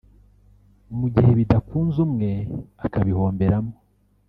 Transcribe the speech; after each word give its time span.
mu 0.97 1.07
gihe 1.13 1.31
bidakunze 1.39 1.97
umwe 2.05 2.29
akabihomberamo 2.85 3.73